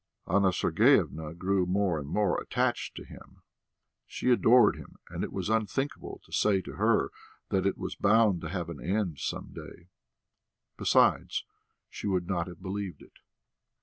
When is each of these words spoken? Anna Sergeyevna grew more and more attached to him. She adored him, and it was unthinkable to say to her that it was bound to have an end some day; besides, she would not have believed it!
Anna 0.25 0.51
Sergeyevna 0.51 1.35
grew 1.35 1.67
more 1.67 1.99
and 1.99 2.09
more 2.09 2.41
attached 2.41 2.95
to 2.95 3.05
him. 3.05 3.43
She 4.07 4.31
adored 4.31 4.75
him, 4.75 4.95
and 5.11 5.23
it 5.23 5.31
was 5.31 5.47
unthinkable 5.47 6.19
to 6.25 6.31
say 6.33 6.59
to 6.61 6.77
her 6.77 7.11
that 7.49 7.67
it 7.67 7.77
was 7.77 7.93
bound 7.93 8.41
to 8.41 8.49
have 8.49 8.71
an 8.71 8.81
end 8.83 9.19
some 9.19 9.53
day; 9.53 9.89
besides, 10.75 11.45
she 11.87 12.07
would 12.07 12.25
not 12.25 12.47
have 12.47 12.63
believed 12.63 13.03
it! 13.03 13.19